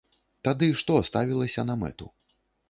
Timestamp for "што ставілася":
0.81-1.67